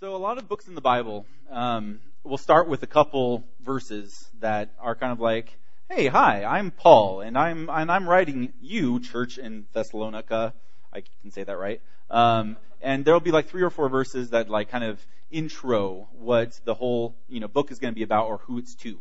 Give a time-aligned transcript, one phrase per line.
[0.00, 4.30] So a lot of books in the Bible um, will start with a couple verses
[4.38, 5.58] that are kind of like,
[5.90, 10.54] "Hey, hi, I'm Paul, and I'm and I'm writing you, church in Thessalonica."
[10.92, 11.80] I can say that right.
[12.10, 16.52] Um, and there'll be like three or four verses that like kind of intro what
[16.64, 19.00] the whole you know book is going to be about or who it's to.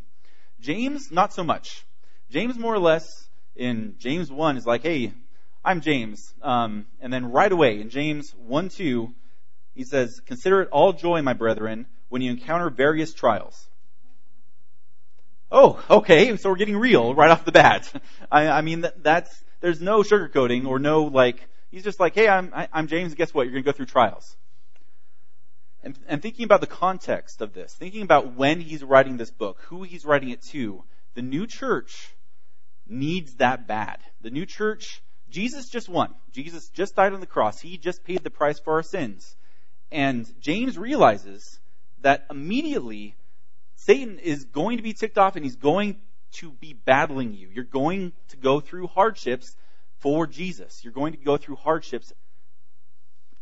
[0.59, 1.85] James, not so much.
[2.31, 3.05] James, more or less,
[3.55, 5.13] in James one is like, "Hey,
[5.63, 9.13] I'm James," um, and then right away in James one two
[9.77, 13.67] he says, Consider it all joy, my brethren, when you encounter various trials.
[15.51, 17.89] Oh, okay, so we're getting real right off the bat.
[18.31, 22.27] I, I mean, that, that's, there's no sugarcoating or no like, he's just like, hey,
[22.27, 23.43] I'm, I, I'm James, guess what?
[23.43, 24.35] You're gonna go through trials.
[25.83, 29.61] And, and thinking about the context of this, thinking about when he's writing this book,
[29.67, 32.13] who he's writing it to, the new church
[32.87, 33.99] needs that bad.
[34.21, 36.13] The new church, Jesus just won.
[36.31, 37.61] Jesus just died on the cross.
[37.61, 39.35] He just paid the price for our sins.
[39.91, 41.59] And James realizes
[42.01, 43.15] that immediately
[43.75, 45.97] Satan is going to be ticked off and he's going
[46.33, 47.49] to be battling you.
[47.53, 49.55] You're going to go through hardships
[49.99, 50.83] for Jesus.
[50.83, 52.11] You're going to go through hardships.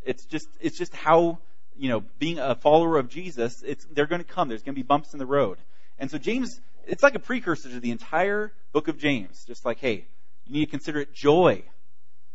[0.03, 1.39] It's just, it's just how,
[1.75, 4.47] you know, being a follower of Jesus, it's, they're going to come.
[4.47, 5.57] There's going to be bumps in the road.
[5.97, 9.43] And so James, it's like a precursor to the entire book of James.
[9.45, 10.05] Just like, hey,
[10.45, 11.63] you need to consider it joy.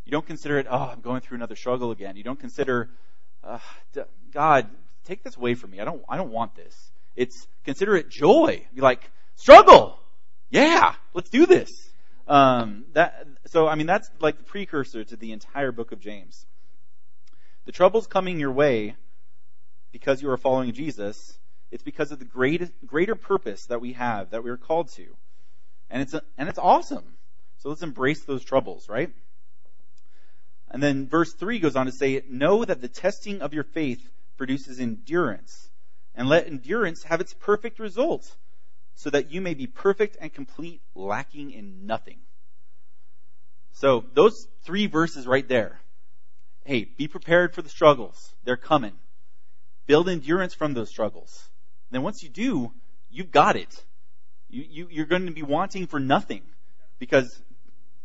[0.04, 2.16] You don't consider it, oh, I'm going through another struggle again.
[2.16, 2.90] You don't consider,
[3.44, 3.58] uh,
[4.32, 4.68] God,
[5.04, 5.80] take this away from me.
[5.80, 6.74] I don't, I don't want this.
[7.16, 8.66] It's consider it joy.
[8.74, 9.98] Be like, struggle.
[10.50, 11.70] Yeah, let's do this.
[12.28, 16.46] Um, that, so I mean, that's like the precursor to the entire book of James.
[17.66, 18.96] The troubles coming your way
[19.92, 21.38] because you are following Jesus,
[21.70, 25.06] it's because of the great, greater purpose that we have, that we are called to.
[25.90, 27.04] And it's, a, and it's awesome.
[27.58, 29.10] So let's embrace those troubles, right?
[30.70, 34.08] And then verse 3 goes on to say, Know that the testing of your faith
[34.36, 35.68] produces endurance,
[36.14, 38.36] and let endurance have its perfect result,
[38.94, 42.18] so that you may be perfect and complete, lacking in nothing.
[43.72, 45.80] So, those three verses right there.
[46.64, 48.34] Hey, be prepared for the struggles.
[48.44, 48.92] They're coming.
[49.86, 51.48] Build endurance from those struggles.
[51.90, 52.72] then once you do,
[53.10, 53.84] you've got it.
[54.48, 56.42] You, you, you're going to be wanting for nothing
[56.98, 57.42] because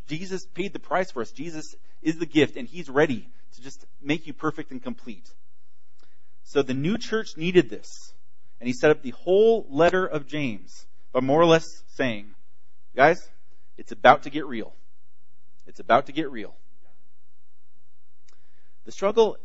[0.08, 1.32] Jesus paid the price for us.
[1.32, 5.28] Jesus is the gift, and He's ready to just make you perfect and complete.
[6.44, 8.14] So the new church needed this.
[8.62, 12.28] And he set up the whole letter of James by more or less saying,
[12.96, 13.20] guys,
[13.78, 14.74] it's about to get real.
[15.68, 16.56] It's about to get real.
[18.86, 19.38] The struggle,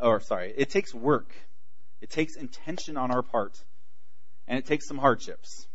[0.00, 1.34] or sorry, it takes work.
[2.00, 3.58] It takes intention on our part.
[4.46, 5.66] And it takes some hardships.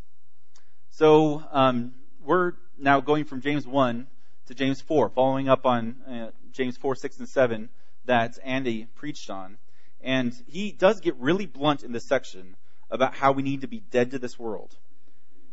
[0.90, 1.92] So, um,
[2.24, 4.06] we're now going from James 1
[4.48, 7.68] to James 4, following up on uh, James 4, 6, and 7
[8.06, 9.58] that Andy preached on.
[10.00, 12.56] And he does get really blunt in this section
[12.90, 14.74] about how we need to be dead to this world.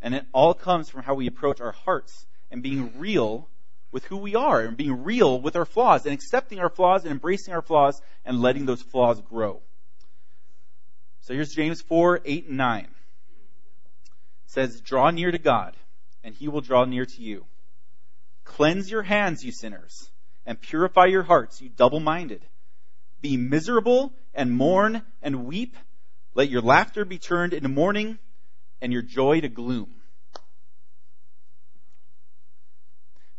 [0.02, 3.50] And it all comes from how we approach our hearts and being real
[3.92, 7.12] with who we are and being real with our flaws and accepting our flaws and
[7.12, 9.62] embracing our flaws and letting those flaws grow.
[11.20, 12.84] So here's James 4, 8, and 9.
[12.84, 12.90] It
[14.46, 15.76] says, Draw near to God,
[16.24, 17.46] and he will draw near to you.
[18.46, 20.10] Cleanse your hands, you sinners,
[20.46, 22.46] and purify your hearts, you double minded.
[23.22, 25.76] Be miserable and mourn and weep.
[26.36, 28.20] Let your laughter be turned into mourning
[28.82, 29.90] and your joy to gloom.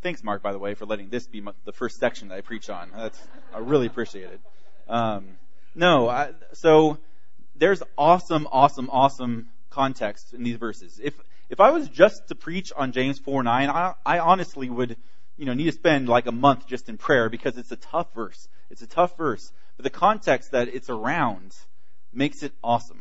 [0.02, 2.68] Thanks, Mark, by the way, for letting this be the first section that I preach
[2.68, 2.90] on.
[2.94, 3.20] That's,
[3.54, 4.40] I really appreciate it.
[4.88, 5.36] Um,
[5.74, 6.98] no, I, so
[7.56, 11.00] there's awesome, awesome, awesome context in these verses.
[11.02, 11.14] If
[11.48, 14.96] if I was just to preach on James 4 9, I, I honestly would,
[15.36, 18.12] you know, need to spend like a month just in prayer because it's a tough
[18.14, 18.48] verse.
[18.70, 19.52] It's a tough verse.
[19.76, 21.54] But the context that it's around
[22.12, 23.00] makes it awesome.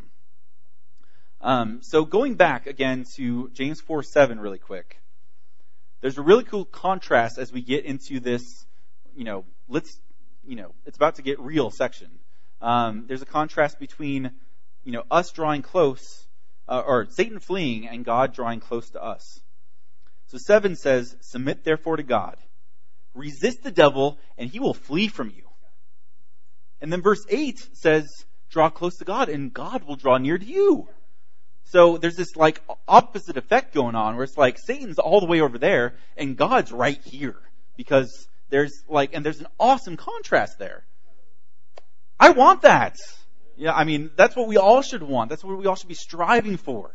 [1.42, 5.00] Um, so going back again to James 4 7 really quick.
[6.02, 8.66] There's a really cool contrast as we get into this,
[9.16, 10.00] you know, let's,
[10.46, 12.10] you know, it's about to get real section.
[12.62, 14.32] Um, there's a contrast between,
[14.84, 16.25] you know, us drawing close
[16.68, 19.40] uh, or Satan fleeing and God drawing close to us.
[20.28, 22.38] So 7 says, Submit therefore to God.
[23.14, 25.44] Resist the devil, and he will flee from you.
[26.82, 28.08] And then verse 8 says,
[28.50, 30.88] Draw close to God, and God will draw near to you.
[31.66, 35.42] So there's this like opposite effect going on where it's like Satan's all the way
[35.42, 37.38] over there, and God's right here.
[37.76, 40.86] Because there's like, and there's an awesome contrast there.
[42.20, 42.96] I want that.
[43.58, 45.30] Yeah, I mean, that's what we all should want.
[45.30, 46.92] That's what we all should be striving for.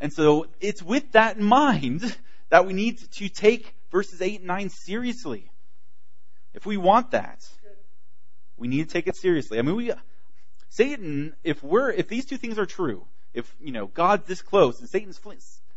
[0.00, 2.16] And so it's with that in mind
[2.50, 5.50] that we need to take verses 8 and 9 seriously.
[6.54, 7.46] If we want that,
[8.56, 9.58] we need to take it seriously.
[9.58, 9.92] I mean, we,
[10.70, 14.80] Satan, if we're, if these two things are true, if, you know, God's this close
[14.80, 15.20] and Satan's,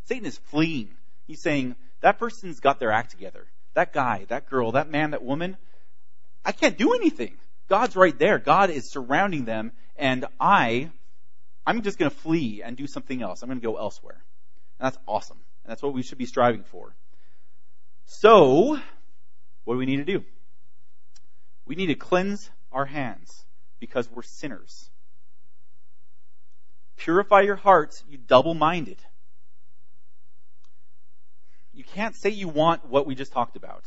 [0.05, 0.89] Satan is fleeing.
[1.27, 3.45] He's saying, that person's got their act together.
[3.73, 5.57] That guy, that girl, that man, that woman,
[6.43, 7.37] I can't do anything.
[7.69, 8.39] God's right there.
[8.39, 10.89] God is surrounding them and I,
[11.65, 13.41] I'm just going to flee and do something else.
[13.41, 14.23] I'm going to go elsewhere.
[14.79, 15.37] And that's awesome.
[15.63, 16.95] And that's what we should be striving for.
[18.05, 18.79] So,
[19.63, 20.23] what do we need to do?
[21.65, 23.45] We need to cleanse our hands
[23.79, 24.89] because we're sinners.
[26.97, 28.97] Purify your hearts, you double minded.
[31.73, 33.85] You can't say you want what we just talked about.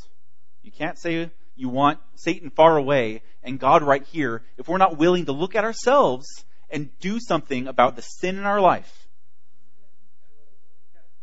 [0.63, 4.97] You can't say you want Satan far away and God right here if we're not
[4.99, 6.27] willing to look at ourselves
[6.71, 9.07] and do something about the sin in our life.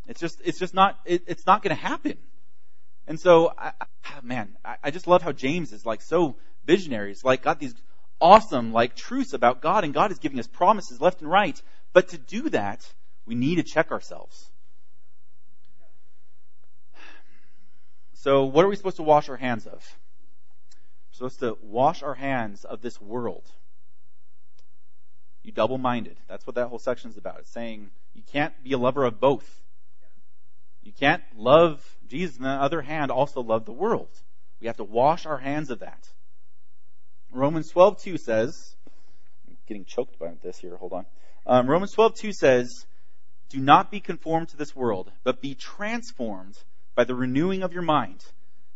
[0.08, 2.18] It's just, it's just not, it, it's not going to happen.
[3.08, 6.36] And so, I, ah, man, I, I just love how James is like so
[6.66, 7.10] visionary.
[7.10, 7.76] He's like got these
[8.20, 11.60] awesome like truths about God and God is giving us promises left and right.
[11.94, 12.86] But to do that,
[13.26, 14.52] we need to check ourselves.
[18.14, 19.84] So what are we supposed to wash our hands of?
[21.22, 23.44] Supposed to wash our hands of this world.
[25.44, 26.18] You double minded.
[26.28, 27.38] That's what that whole section is about.
[27.42, 29.62] It's saying you can't be a lover of both.
[30.82, 34.10] You can't love Jesus and on the other hand also love the world.
[34.60, 36.10] We have to wash our hands of that.
[37.30, 38.76] Romans 12:2 says,
[39.48, 40.76] I'm getting choked by this here.
[40.76, 41.06] Hold on.
[41.46, 42.88] Um, Romans 12:2 says,
[43.50, 46.58] "Do not be conformed to this world, but be transformed
[46.96, 48.26] by the renewing of your mind,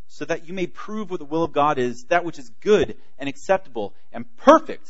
[0.07, 2.95] so that you may prove what the will of God is, that which is good
[3.17, 4.89] and acceptable and perfect.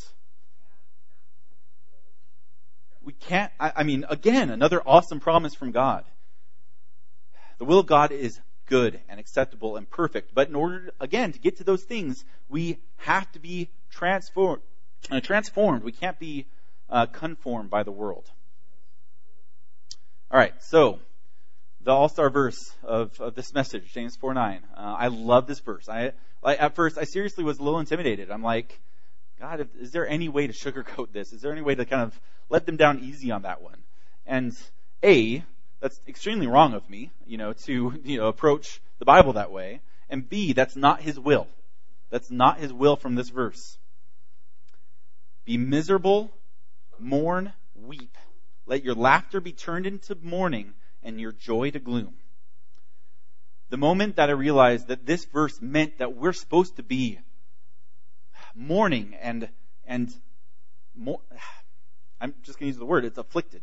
[3.03, 6.03] We can't, I, I mean, again, another awesome promise from God.
[7.59, 10.33] The will of God is good and acceptable and perfect.
[10.33, 14.61] But in order, again, to get to those things, we have to be transformed.
[15.11, 15.83] Uh, transformed.
[15.83, 16.47] We can't be
[16.89, 18.25] uh, conformed by the world.
[20.31, 20.99] All right, so
[21.85, 24.63] the all-star verse of, of this message, James 4 9.
[24.75, 25.87] Uh, I love this verse.
[25.87, 28.31] I, I, at first, I seriously was a little intimidated.
[28.31, 28.79] I'm like,
[29.39, 31.31] God, is there any way to sugarcoat this?
[31.31, 33.77] Is there any way to kind of let them down easy on that one?
[34.25, 34.51] And
[35.03, 35.43] A,
[35.79, 39.81] that's extremely wrong of me, you know, to, you know, approach the Bible that way.
[40.09, 41.47] And B, that's not his will.
[42.09, 43.77] That's not his will from this verse.
[45.45, 46.31] Be miserable,
[46.97, 48.17] mourn, weep.
[48.65, 50.73] Let your laughter be turned into mourning
[51.05, 52.15] and your joy to gloom.
[53.69, 57.19] The moment that I realized that this verse meant that we're supposed to be
[58.53, 59.49] mourning and,
[59.85, 60.13] and
[60.95, 61.21] more,
[62.21, 63.61] I'm just going to use the word, it's afflicted.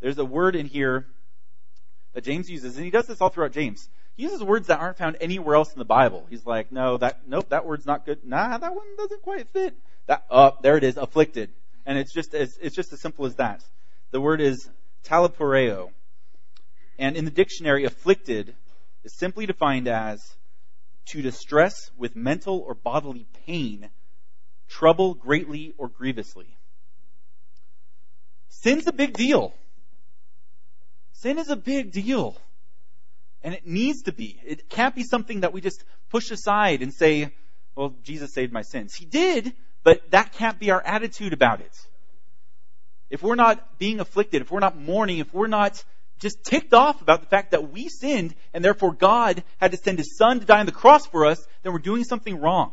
[0.00, 1.06] There's a word in here
[2.14, 3.88] that James uses, and he does this all throughout James.
[4.16, 6.26] He uses words that aren't found anywhere else in the Bible.
[6.30, 8.24] He's like, no, that, nope, that word's not good.
[8.24, 9.74] Nah, that one doesn't quite fit.
[10.06, 11.50] That, oh, there it is, afflicted.
[11.84, 13.62] And it's just as, it's just as simple as that.
[14.10, 14.68] The word is
[15.04, 15.90] talaporeo.
[16.98, 18.54] And in the dictionary, afflicted
[19.04, 20.20] is simply defined as
[21.06, 23.88] to distress with mental or bodily pain,
[24.68, 26.48] trouble greatly or grievously.
[28.48, 29.54] Sin's a big deal.
[31.12, 32.36] Sin is a big deal.
[33.42, 34.40] And it needs to be.
[34.44, 37.32] It can't be something that we just push aside and say,
[37.76, 38.94] well, Jesus saved my sins.
[38.94, 39.52] He did,
[39.84, 41.72] but that can't be our attitude about it.
[43.08, 45.84] If we're not being afflicted, if we're not mourning, if we're not
[46.18, 49.98] just ticked off about the fact that we sinned and therefore God had to send
[49.98, 52.72] his son to die on the cross for us, then we're doing something wrong.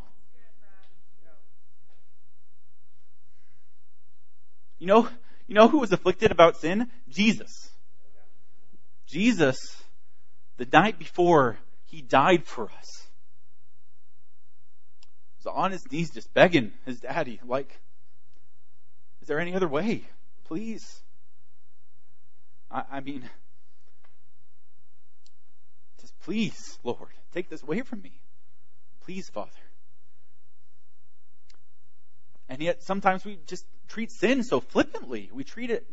[4.80, 5.10] You know,
[5.48, 6.90] you know who was afflicted about sin?
[7.10, 7.70] Jesus.
[9.08, 9.58] Jesus,
[10.58, 13.08] the night before he died for us,
[15.44, 17.80] was on his knees just begging his daddy, like,
[19.22, 20.04] is there any other way?
[20.46, 21.03] Please.
[22.74, 23.30] I, I mean,
[26.02, 28.12] just please, Lord, take this away from me.
[29.06, 29.52] Please, Father.
[32.50, 35.30] And yet sometimes we just treat sin so flippantly.
[35.32, 35.86] We treat it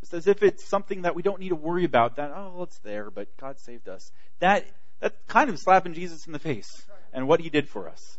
[0.00, 2.16] just as if it's something that we don't need to worry about.
[2.16, 4.10] That, oh, it's there, but God saved us.
[4.40, 4.66] That,
[5.00, 8.18] that's kind of slapping Jesus in the face and what he did for us.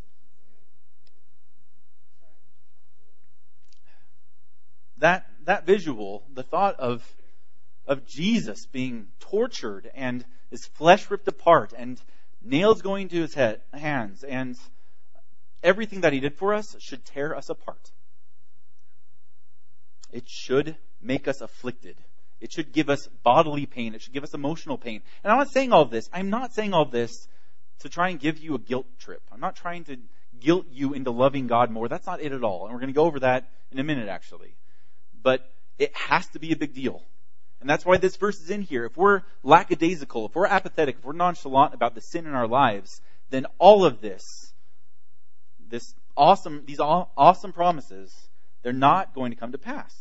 [4.97, 7.03] That, that visual, the thought of
[7.87, 11.99] of Jesus being tortured and his flesh ripped apart and
[12.43, 14.57] nails going to his head, hands and
[15.63, 17.91] everything that he did for us should tear us apart.
[20.11, 21.97] It should make us afflicted.
[22.39, 23.95] It should give us bodily pain.
[23.95, 25.01] It should give us emotional pain.
[25.23, 26.09] And I'm not saying all this.
[26.13, 27.27] I'm not saying all this
[27.79, 29.21] to try and give you a guilt trip.
[29.31, 29.97] I'm not trying to
[30.39, 31.87] guilt you into loving God more.
[31.87, 32.65] That's not it at all.
[32.65, 34.55] And we're going to go over that in a minute, actually.
[35.21, 37.01] But it has to be a big deal.
[37.59, 38.85] And that's why this verse is in here.
[38.85, 43.01] If we're lackadaisical, if we're apathetic, if we're nonchalant about the sin in our lives,
[43.29, 44.53] then all of this,
[45.69, 48.15] this awesome, these awesome promises,
[48.61, 49.95] they're not going to come to pass.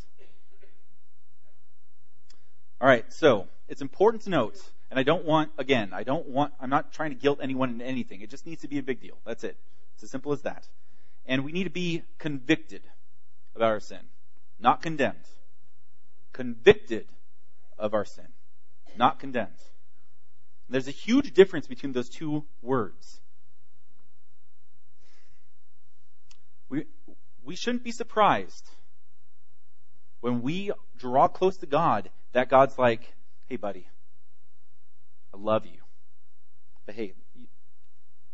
[2.81, 4.61] All right, so it's important to note,
[4.91, 7.87] and I don't want, again, I don't want, I'm not trying to guilt anyone into
[7.87, 8.21] anything.
[8.21, 9.17] It just needs to be a big deal.
[9.25, 9.57] That's it.
[9.95, 10.69] It's as simple as that.
[11.25, 12.83] And we need to be convicted
[13.55, 14.01] about our sin,
[14.61, 15.17] not condemned.
[16.35, 17.07] Convicted
[17.79, 18.29] of our sin,
[18.97, 19.51] not condemned.
[20.69, 23.21] There's a huge difference between those two words.
[26.69, 26.87] We,
[27.45, 28.69] we shouldn't be surprised
[30.21, 33.15] when we draw close to God that God's like,
[33.47, 33.87] hey, buddy,
[35.33, 35.79] I love you.
[36.85, 37.13] But hey,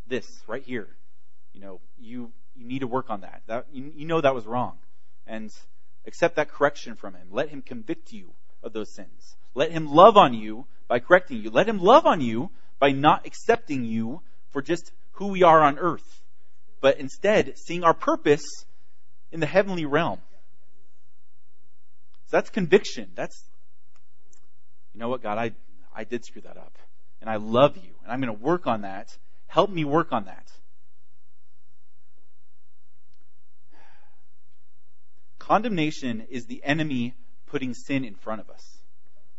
[0.07, 0.87] this right here,
[1.53, 3.43] you know, you, you need to work on that.
[3.47, 4.77] that you, you know that was wrong.
[5.27, 5.53] And
[6.05, 7.27] accept that correction from Him.
[7.31, 8.33] Let Him convict you
[8.63, 9.35] of those sins.
[9.55, 11.49] Let Him love on you by correcting you.
[11.49, 15.77] Let Him love on you by not accepting you for just who we are on
[15.77, 16.21] earth,
[16.81, 18.43] but instead seeing our purpose
[19.31, 20.19] in the heavenly realm.
[22.27, 23.11] So that's conviction.
[23.15, 23.35] That's,
[24.93, 25.51] you know what, God, I,
[25.95, 26.77] I did screw that up.
[27.21, 27.93] And I love you.
[28.03, 29.15] And I'm going to work on that.
[29.47, 30.51] Help me work on that.
[35.39, 37.15] Condemnation is the enemy
[37.53, 38.79] putting sin in front of us.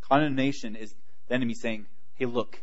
[0.01, 0.95] Condemnation is
[1.27, 2.63] the enemy saying, hey, look,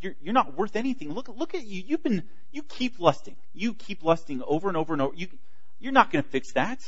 [0.00, 1.12] you're, you're not worth anything.
[1.12, 1.82] Look, look at you.
[1.84, 2.22] You've been,
[2.52, 3.34] you keep lusting.
[3.52, 5.12] You keep lusting over and over and over.
[5.16, 5.26] You,
[5.80, 6.78] you're not going to fix that.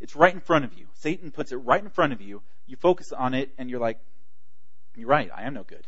[0.00, 0.84] It's right in front of you.
[0.96, 2.42] Satan puts it right in front of you.
[2.66, 3.98] You focus on it and you're like,
[4.94, 5.30] you're right.
[5.34, 5.86] I am no good.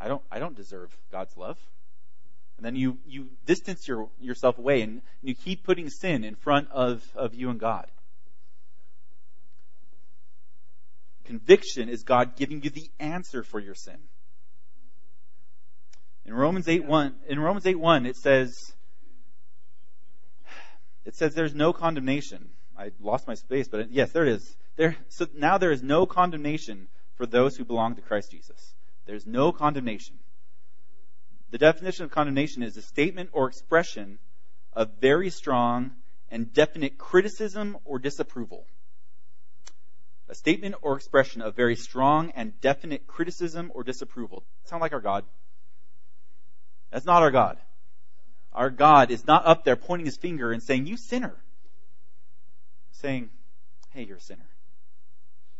[0.00, 1.56] I don't, I don't deserve God's love.
[2.56, 6.68] And then you, you distance your, yourself away and you keep putting sin in front
[6.72, 7.86] of, of you and God.
[11.28, 13.98] Conviction is God giving you the answer for your sin.
[16.24, 18.72] In Romans 8 1, in Romans 8 1, it says,
[21.04, 22.48] it says there's no condemnation.
[22.78, 24.56] I lost my space, but yes, there it is.
[24.76, 28.72] There, so now there is no condemnation for those who belong to Christ Jesus.
[29.04, 30.18] There's no condemnation.
[31.50, 34.18] The definition of condemnation is a statement or expression
[34.72, 35.90] of very strong
[36.30, 38.64] and definite criticism or disapproval.
[40.28, 44.44] A statement or expression of very strong and definite criticism or disapproval.
[44.64, 45.24] Sound like our God?
[46.90, 47.58] That's not our God.
[48.52, 51.36] Our God is not up there pointing his finger and saying, You sinner.
[52.92, 53.30] Saying,
[53.90, 54.48] Hey, you're a sinner.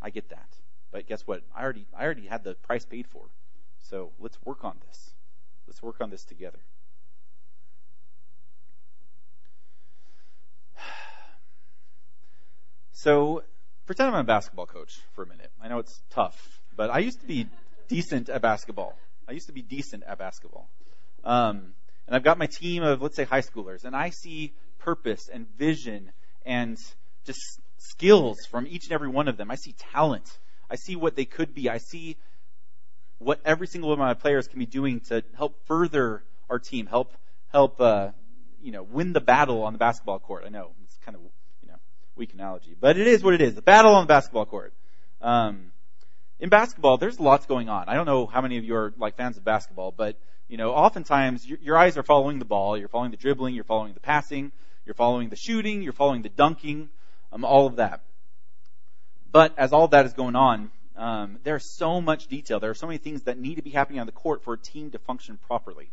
[0.01, 0.49] I get that.
[0.91, 1.43] But guess what?
[1.55, 3.25] I already I already had the price paid for.
[3.81, 5.11] So let's work on this.
[5.67, 6.59] Let's work on this together.
[12.91, 13.43] So,
[13.89, 15.49] pretend I'm a basketball coach for a minute.
[15.59, 17.47] I know it's tough, but I used to be
[17.87, 18.95] decent at basketball.
[19.27, 20.69] I used to be decent at basketball.
[21.23, 21.73] Um,
[22.05, 25.47] and I've got my team of, let's say, high schoolers, and I see purpose and
[25.57, 26.11] vision
[26.45, 26.77] and
[27.25, 27.39] just
[27.79, 29.49] skills from each and every one of them.
[29.49, 30.37] I see talent.
[30.69, 31.67] I see what they could be.
[31.67, 32.15] I see
[33.17, 36.85] what every single one of my players can be doing to help further our team,
[36.85, 37.11] help
[37.51, 38.09] help uh,
[38.61, 40.43] you know win the battle on the basketball court.
[40.45, 41.23] I know it's kind of
[42.19, 43.55] weak analogy, but it is what it is.
[43.55, 44.73] The battle on the basketball court.
[45.21, 45.71] Um,
[46.39, 47.89] in basketball, there's lots going on.
[47.89, 50.71] I don't know how many of you are like fans of basketball, but you know,
[50.71, 53.99] oftentimes your, your eyes are following the ball, you're following the dribbling, you're following the
[53.99, 54.51] passing,
[54.85, 56.89] you're following the shooting, you're following the dunking,
[57.31, 58.01] um, all of that.
[59.31, 62.59] But as all that is going on, um, there's so much detail.
[62.59, 64.57] There are so many things that need to be happening on the court for a
[64.57, 65.91] team to function properly.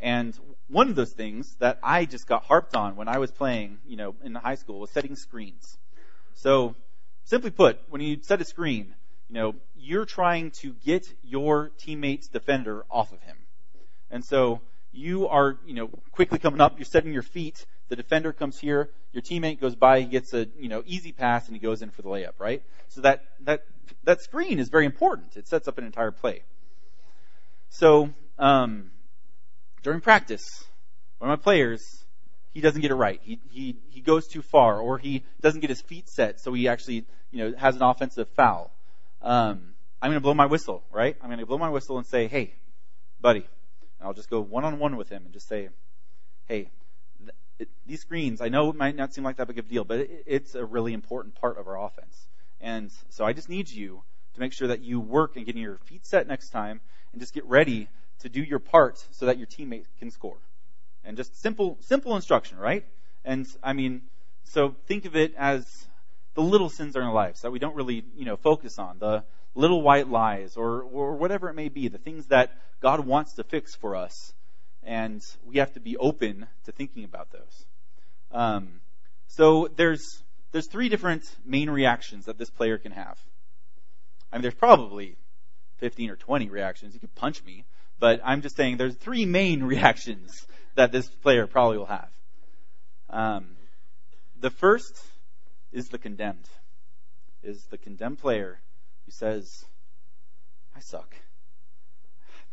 [0.00, 3.78] And one of those things that I just got harped on when I was playing,
[3.86, 5.78] you know, in high school was setting screens.
[6.34, 6.74] So,
[7.24, 8.94] simply put, when you set a screen,
[9.28, 13.36] you know, you're trying to get your teammate's defender off of him.
[14.10, 14.60] And so
[14.92, 18.90] you are, you know, quickly coming up, you're setting your feet, the defender comes here,
[19.12, 21.90] your teammate goes by, he gets a, you know, easy pass and he goes in
[21.90, 22.62] for the layup, right?
[22.88, 23.64] So that, that,
[24.04, 25.36] that screen is very important.
[25.36, 26.42] It sets up an entire play.
[27.68, 28.90] So, um,
[29.84, 30.64] during practice,
[31.18, 32.04] one of my players,
[32.52, 33.20] he doesn't get it right.
[33.22, 36.66] He, he, he goes too far or he doesn't get his feet set so he
[36.66, 38.72] actually, you know, has an offensive foul.
[39.22, 41.16] Um, I'm going to blow my whistle, right?
[41.20, 42.54] I'm going to blow my whistle and say, hey,
[43.20, 43.46] buddy,
[44.00, 45.68] And I'll just go one on one with him and just say,
[46.46, 46.70] hey,
[47.58, 49.84] it, these screens, I know it might not seem like that big of a deal,
[49.84, 52.26] but it, it's a really important part of our offense.
[52.60, 54.02] And so I just need you
[54.34, 56.80] to make sure that you work and getting your feet set next time
[57.12, 57.88] and just get ready
[58.20, 60.38] to do your part so that your teammate can score.
[61.04, 62.84] And just simple, simple instruction, right?
[63.24, 64.02] And I mean,
[64.44, 65.66] so think of it as
[66.34, 69.24] the little sins in our lives that we don't really, you know, focus on, the
[69.54, 73.44] little white lies or, or whatever it may be, the things that God wants to
[73.44, 74.32] fix for us.
[74.82, 77.66] And we have to be open to thinking about those.
[78.32, 78.80] Um,
[79.28, 83.18] so there's, there's three different main reactions that this player can have.
[84.32, 85.16] I mean, there's probably
[85.78, 86.94] 15 or 20 reactions.
[86.94, 87.64] You could punch me,
[87.98, 92.10] but I'm just saying there's three main reactions that this player probably will have.
[93.10, 93.56] Um,
[94.40, 94.98] the first
[95.72, 96.48] is the condemned,
[97.42, 98.60] is the condemned player
[99.04, 99.64] who says,
[100.74, 101.14] I suck.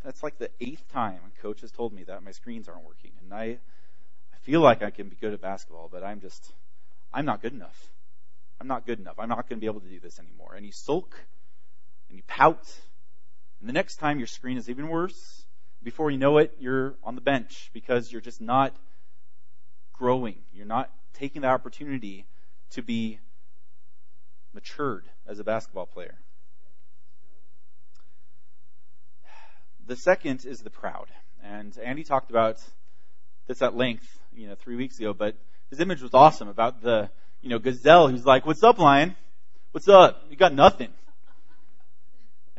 [0.03, 3.12] That's like the eighth time a coach has told me that my screens aren't working.
[3.21, 3.45] And I,
[4.33, 6.51] I feel like I can be good at basketball, but I'm just,
[7.13, 7.89] I'm not good enough.
[8.60, 9.15] I'm not good enough.
[9.17, 10.53] I'm not going to be able to do this anymore.
[10.55, 11.15] And you sulk
[12.10, 12.63] and you pout.
[13.62, 15.46] And the next time your screen is even worse.
[15.84, 18.75] Before you know it, you're on the bench because you're just not
[19.94, 20.36] growing.
[20.51, 22.25] You're not taking the opportunity
[22.72, 23.20] to be
[24.53, 26.15] matured as a basketball player.
[29.86, 31.08] The second is the proud.
[31.44, 32.58] And Andy talked about
[33.48, 35.36] this at length, you know, three weeks ago, but
[35.70, 37.10] his image was awesome about the,
[37.41, 39.15] you know, gazelle who's like, what's up, lion?
[39.72, 40.25] What's up?
[40.30, 40.89] You got nothing.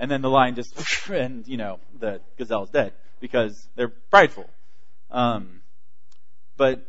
[0.03, 0.75] And then the lion just,
[1.11, 4.51] and, you know, the gazelle's dead because they're prideful.
[5.13, 5.61] Um,
[6.57, 6.85] but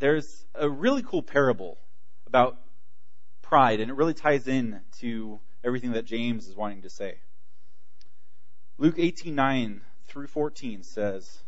[0.00, 1.78] there's a really cool parable
[2.26, 2.58] about
[3.40, 7.18] pride, and it really ties in to everything that James is wanting to say.
[8.78, 11.38] Luke 18:9 through 14 says,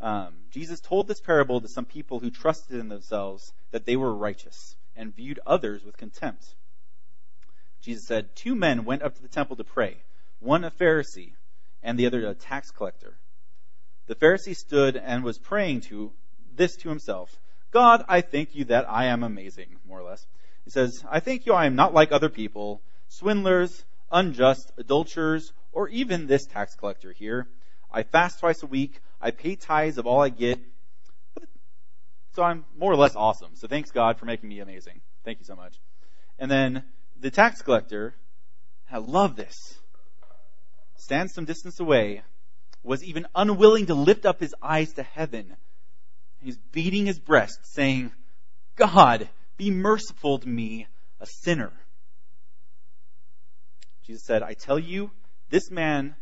[0.00, 4.14] um, Jesus told this parable to some people who trusted in themselves that they were
[4.14, 6.54] righteous and viewed others with contempt.
[7.82, 9.98] Jesus said, Two men went up to the temple to pray,
[10.44, 11.32] one a Pharisee
[11.82, 13.16] and the other a tax collector.
[14.06, 16.12] The Pharisee stood and was praying to
[16.54, 17.38] this to himself
[17.74, 20.24] God, I thank you that I am amazing, more or less.
[20.64, 25.88] He says, I thank you I am not like other people, swindlers, unjust, adulterers, or
[25.88, 27.48] even this tax collector here.
[27.90, 29.00] I fast twice a week.
[29.20, 30.60] I pay tithes of all I get.
[32.34, 33.50] So I'm more or less awesome.
[33.54, 35.00] So thanks God for making me amazing.
[35.24, 35.74] Thank you so much.
[36.38, 36.84] And then
[37.20, 38.14] the tax collector,
[38.88, 39.56] I love this,
[41.04, 42.22] stands some distance away,
[42.82, 45.56] was even unwilling to lift up his eyes to heaven.
[46.40, 48.12] He's beating his breast, saying,
[48.76, 50.86] God, be merciful to me,
[51.20, 51.72] a sinner.
[54.06, 55.10] Jesus said, I tell you,
[55.48, 56.16] this man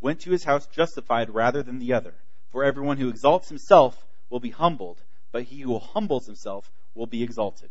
[0.00, 2.14] went to his house justified rather than the other.
[2.50, 3.96] For everyone who exalts himself
[4.30, 5.00] will be humbled,
[5.32, 7.70] but he who humbles himself will be exalted.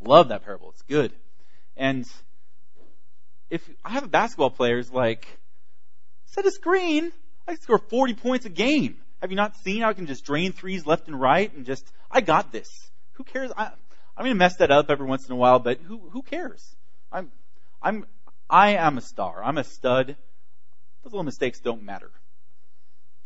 [0.00, 0.70] Love that parable.
[0.70, 1.12] It's good.
[1.76, 2.04] And
[3.50, 5.26] if I have basketball players like,
[6.30, 7.12] set a screen,
[7.46, 8.96] I can score 40 points a game.
[9.20, 11.90] Have you not seen how I can just drain threes left and right and just,
[12.10, 12.68] I got this.
[13.14, 13.50] Who cares?
[13.56, 13.70] I,
[14.16, 16.74] I'm going to mess that up every once in a while, but who, who cares?
[17.10, 17.30] I'm,
[17.82, 18.06] I'm,
[18.48, 19.42] I am a star.
[19.42, 20.16] I'm a stud.
[21.02, 22.10] Those little mistakes don't matter.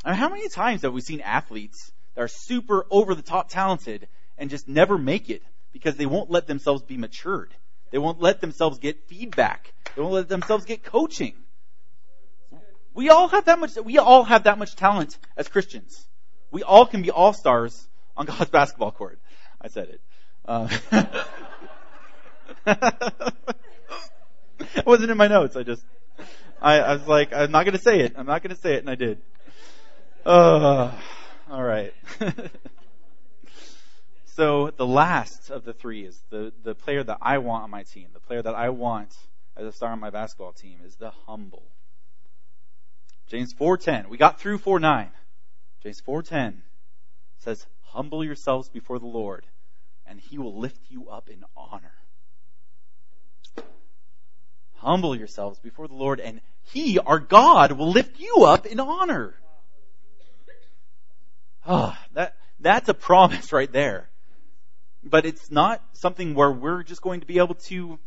[0.04, 3.48] I mean, how many times have we seen athletes that are super over the top
[3.48, 7.54] talented and just never make it because they won't let themselves be matured?
[7.90, 9.72] They won't let themselves get feedback.
[9.94, 11.34] They won't let themselves get coaching.
[12.94, 16.06] We all have that much, we all have that much talent as Christians.
[16.50, 19.18] We all can be all stars on God's basketball court.
[19.60, 20.00] I said it.
[20.44, 20.68] Uh,
[24.76, 25.56] it wasn't in my notes.
[25.56, 25.84] I just,
[26.60, 28.14] I, I was like, I'm not going to say it.
[28.16, 29.18] I'm not going to say it, and I did.
[30.26, 30.92] Uh,
[31.50, 31.94] all right.
[34.26, 37.84] so the last of the three is the, the player that I want on my
[37.84, 39.14] team, the player that I want
[39.56, 41.64] as a star on my basketball team is the humble.
[43.32, 44.10] James 4:10.
[44.10, 45.10] We got through 4:9.
[45.82, 46.62] James 4:10
[47.38, 49.46] says, "Humble yourselves before the Lord,
[50.04, 51.94] and he will lift you up in honor."
[54.74, 59.34] Humble yourselves before the Lord, and he, our God, will lift you up in honor.
[61.64, 64.10] Ah, oh, that that's a promise right there.
[65.02, 67.98] But it's not something where we're just going to be able to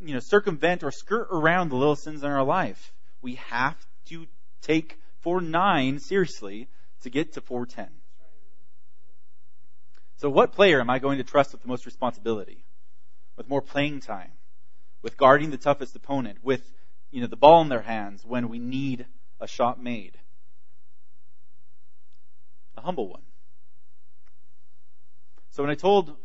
[0.00, 2.94] you know, circumvent or skirt around the little sins in our life.
[3.20, 4.26] We have to
[4.60, 6.68] take 4-9 seriously
[7.02, 7.88] to get to 410.
[10.16, 12.64] So what player am I going to trust with the most responsibility?
[13.36, 14.30] With more playing time?
[15.02, 16.38] With guarding the toughest opponent?
[16.42, 16.72] With,
[17.10, 19.06] you know, the ball in their hands when we need
[19.40, 20.16] a shot made?
[22.76, 23.22] A humble one.
[25.50, 26.16] So when I told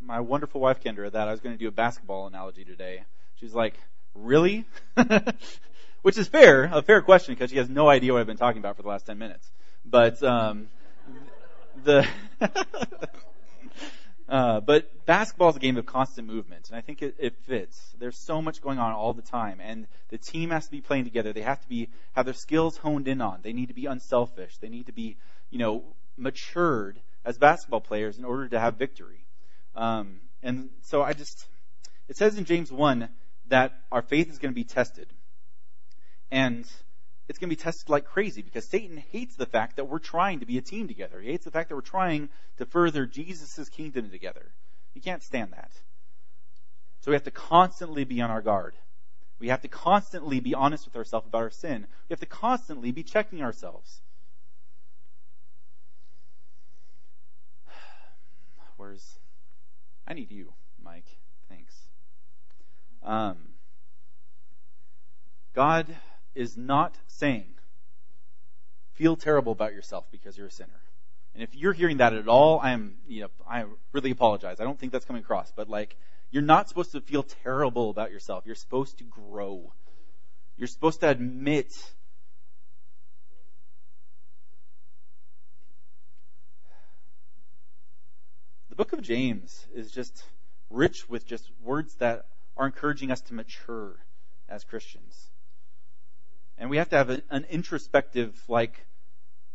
[0.00, 3.04] my wonderful wife Kendra that I was going to do a basketball analogy today,
[3.36, 3.74] she's like,
[4.14, 4.64] really?
[6.02, 8.58] Which is fair, a fair question because she has no idea what I've been talking
[8.58, 9.50] about for the last 10 minutes.
[9.84, 10.68] But, um,
[11.84, 12.06] the
[14.28, 17.78] uh, but basketball is a game of constant movement, and I think it, it fits.
[17.98, 21.04] There's so much going on all the time, and the team has to be playing
[21.04, 21.32] together.
[21.32, 23.40] They have to be have their skills honed in on.
[23.42, 24.56] They need to be unselfish.
[24.58, 25.16] They need to be,
[25.50, 25.84] you know,
[26.16, 29.24] matured as basketball players in order to have victory.
[29.76, 31.46] Um, and so I just,
[32.08, 33.08] it says in James 1
[33.48, 35.06] that our faith is going to be tested.
[36.30, 36.66] And
[37.28, 40.40] it's going to be tested like crazy because Satan hates the fact that we're trying
[40.40, 41.20] to be a team together.
[41.20, 44.52] He hates the fact that we're trying to further Jesus' kingdom together.
[44.94, 45.70] He can't stand that.
[47.00, 48.74] So we have to constantly be on our guard.
[49.38, 51.86] We have to constantly be honest with ourselves about our sin.
[52.08, 54.02] We have to constantly be checking ourselves.
[58.76, 59.18] Where's
[60.06, 61.06] I need you, Mike.
[61.48, 61.74] Thanks.
[63.04, 63.36] Um,
[65.54, 65.86] God
[66.34, 67.54] is not saying,
[68.94, 70.80] feel terrible about yourself because you're a sinner.
[71.34, 74.60] And if you're hearing that at all, I am, you know, I really apologize.
[74.60, 75.96] I don't think that's coming across, but like,
[76.30, 78.44] you're not supposed to feel terrible about yourself.
[78.46, 79.72] You're supposed to grow.
[80.56, 81.72] You're supposed to admit
[88.68, 90.24] the book of James is just
[90.68, 93.96] rich with just words that are encouraging us to mature
[94.48, 95.29] as Christians.
[96.60, 98.86] And we have to have a, an introspective, like,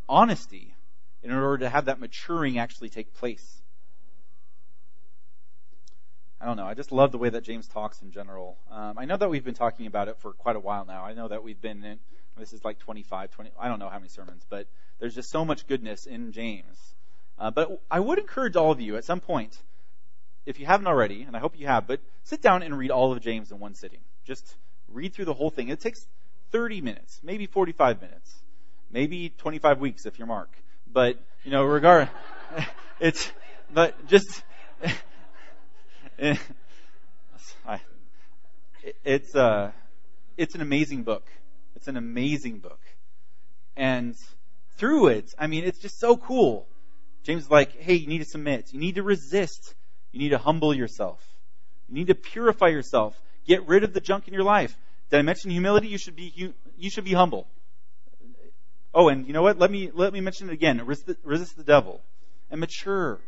[0.09, 0.75] honesty
[1.23, 3.61] in order to have that maturing actually take place.
[6.41, 6.65] I don't know.
[6.65, 8.57] I just love the way that James talks in general.
[8.71, 11.05] Um, I know that we've been talking about it for quite a while now.
[11.05, 11.99] I know that we've been in,
[12.37, 14.67] this is like 25, 20, I don't know how many sermons, but
[14.99, 16.95] there's just so much goodness in James.
[17.37, 19.61] Uh, but I would encourage all of you at some point
[20.45, 23.11] if you haven't already, and I hope you have, but sit down and read all
[23.11, 24.01] of James in one sitting.
[24.25, 24.55] Just
[24.87, 25.69] read through the whole thing.
[25.69, 26.07] It takes
[26.55, 28.33] 30 minutes, maybe 45 minutes,
[28.89, 30.49] maybe 25 weeks if you're Mark.
[30.87, 32.09] But, you know, regard,
[33.01, 33.29] it's,
[33.73, 34.41] but just,
[39.03, 39.71] it's, uh,
[40.37, 41.27] it's an amazing book.
[41.75, 42.79] It's an amazing book.
[43.75, 44.15] And
[44.77, 46.67] through it, I mean, it's just so cool.
[47.23, 48.71] James is like, hey, you need to submit.
[48.71, 49.75] You need to resist
[50.15, 51.21] you need to humble yourself.
[51.89, 53.21] You need to purify yourself.
[53.45, 54.73] Get rid of the junk in your life.
[55.09, 55.87] Did I mention humility?
[55.87, 57.47] You should be you should be humble.
[58.93, 59.59] Oh, and you know what?
[59.59, 60.85] Let me let me mention it again.
[60.85, 62.01] Resist the, resist the devil,
[62.49, 63.19] and mature,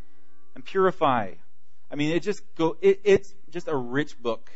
[0.55, 1.33] and purify.
[1.91, 2.77] I mean, it just go.
[2.81, 4.49] It, it's just a rich book,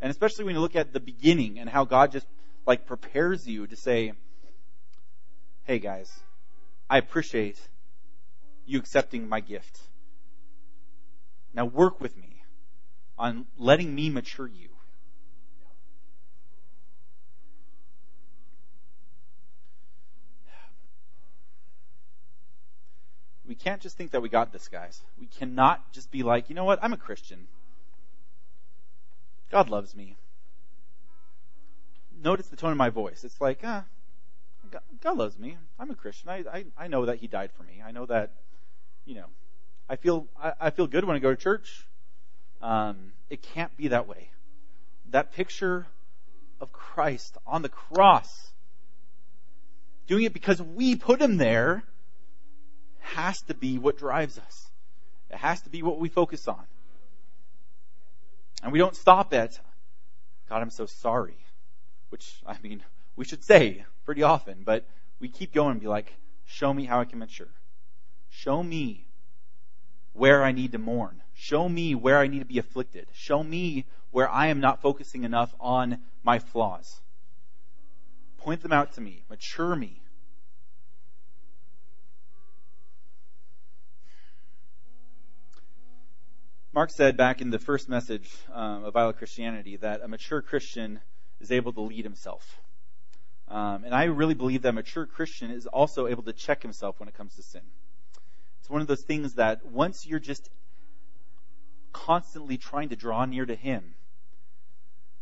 [0.00, 2.26] and especially when you look at the beginning and how God just
[2.66, 4.12] like prepares you to say,
[5.64, 6.10] "Hey guys,
[6.88, 7.60] I appreciate
[8.66, 9.80] you accepting my gift.
[11.52, 12.42] Now work with me
[13.18, 14.70] on letting me mature you.
[23.54, 25.00] We can't just think that we got this, guys.
[25.16, 27.46] We cannot just be like, you know what, I'm a Christian.
[29.48, 30.16] God loves me.
[32.20, 33.22] Notice the tone of my voice.
[33.22, 33.84] It's like, ah,
[35.00, 35.56] God, loves me.
[35.78, 36.30] I'm a Christian.
[36.30, 37.80] I, I, I know that He died for me.
[37.80, 38.32] I know that,
[39.04, 39.26] you know,
[39.88, 41.86] I feel I, I feel good when I go to church.
[42.60, 44.30] Um, it can't be that way.
[45.10, 45.86] That picture
[46.60, 48.50] of Christ on the cross,
[50.08, 51.84] doing it because we put him there,
[53.04, 54.70] has to be what drives us.
[55.30, 56.64] It has to be what we focus on.
[58.62, 59.58] And we don't stop at,
[60.48, 61.36] God, I'm so sorry.
[62.10, 62.82] Which, I mean,
[63.16, 64.86] we should say pretty often, but
[65.20, 66.14] we keep going and be like,
[66.46, 67.48] show me how I can mature.
[68.30, 69.06] Show me
[70.12, 71.22] where I need to mourn.
[71.34, 73.08] Show me where I need to be afflicted.
[73.12, 77.00] Show me where I am not focusing enough on my flaws.
[78.38, 79.24] Point them out to me.
[79.28, 80.03] Mature me.
[86.74, 90.98] Mark said back in the first message um, of Vital Christianity that a mature Christian
[91.40, 92.60] is able to lead himself.
[93.46, 96.98] Um, and I really believe that a mature Christian is also able to check himself
[96.98, 97.60] when it comes to sin.
[98.58, 100.50] It's one of those things that once you're just
[101.92, 103.94] constantly trying to draw near to Him,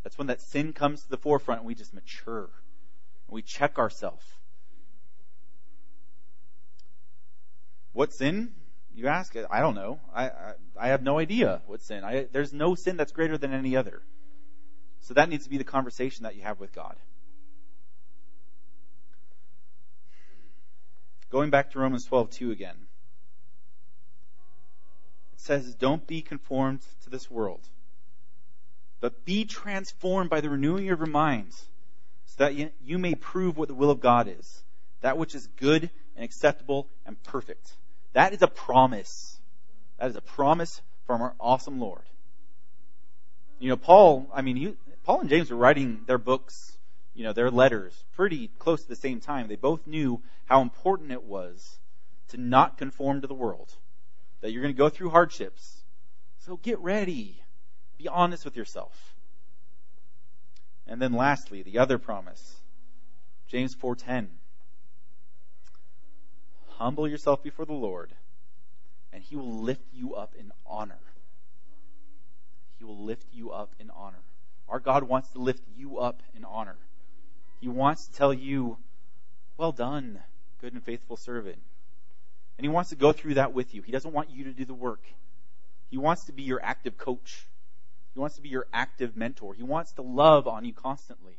[0.03, 2.49] that's when that sin comes to the forefront and we just mature.
[3.29, 4.25] And we check ourselves.
[7.93, 8.55] What sin?
[8.95, 9.35] You ask.
[9.51, 10.01] I don't know.
[10.15, 12.05] I, I, I have no idea what sin.
[12.05, 14.03] I, there's no sin that's greater than any other.
[15.01, 16.97] So that needs to be the conversation that you have with God.
[21.31, 22.77] Going back to Romans 12:2 again
[25.33, 27.67] It says, Don't be conformed to this world,
[29.01, 31.67] but be transformed by the renewing of your minds,
[32.27, 34.63] so that you may prove what the will of God is,
[35.01, 37.73] that which is good and acceptable and perfect.
[38.13, 39.39] That is a promise.
[39.99, 42.03] That is a promise from our awesome Lord.
[43.59, 46.77] You know, Paul, I mean, he, Paul and James were writing their books,
[47.15, 49.49] you know, their letters pretty close to the same time.
[49.49, 51.79] They both knew how important it was
[52.29, 53.73] to not conform to the world,
[54.41, 55.83] that you're going to go through hardships.
[56.41, 57.41] So get ready.
[57.99, 59.15] Be honest with yourself.
[60.87, 62.57] And then lastly, the other promise.
[63.49, 64.29] James 4:10.
[66.83, 68.11] Humble yourself before the Lord,
[69.13, 70.99] and he will lift you up in honor.
[72.77, 74.19] He will lift you up in honor.
[74.69, 76.75] Our God wants to lift you up in honor.
[77.61, 78.79] He wants to tell you,
[79.57, 80.19] well done,
[80.61, 81.59] good and faithful servant.
[82.59, 83.83] And he wants to go through that with you.
[83.83, 85.05] He doesn't want you to do the work.
[85.89, 87.47] He wants to be your active coach.
[88.13, 89.55] He wants to be your active mentor.
[89.55, 91.37] He wants to love on you constantly.